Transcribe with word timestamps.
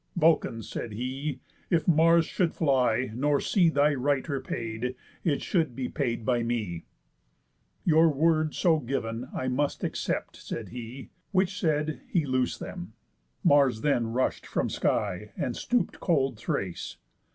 "Vulcan," 0.15 0.63
said 0.63 0.93
he, 0.93 1.41
"if 1.69 1.87
Mars 1.87 2.25
should 2.25 2.55
fly, 2.55 3.11
nor 3.13 3.39
see 3.39 3.69
Thy 3.69 3.93
right 3.93 4.27
repaid, 4.27 4.95
it 5.23 5.43
should 5.43 5.75
be 5.75 5.89
paid 5.89 6.25
by 6.25 6.41
me." 6.41 6.85
"Your 7.85 8.09
word, 8.09 8.55
so 8.55 8.79
giv'n, 8.79 9.29
I 9.31 9.47
must 9.47 9.83
accept," 9.83 10.37
said 10.37 10.69
he. 10.69 11.11
Which 11.31 11.59
said, 11.59 12.01
he 12.07 12.25
loos'd 12.25 12.59
them. 12.59 12.93
Mars 13.43 13.81
then 13.81 14.07
rush'd 14.07 14.47
from 14.47 14.71
sky, 14.71 15.33
And 15.37 15.55
stoop'd 15.55 15.99
cold 15.99 16.39
Thrace. 16.39 16.97